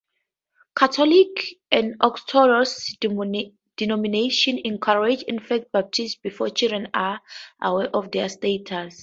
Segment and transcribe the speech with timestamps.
[0.75, 2.91] Catholics, and Orthodox
[3.77, 7.21] denominations encourage infant baptism before children are
[7.61, 8.99] aware of their status.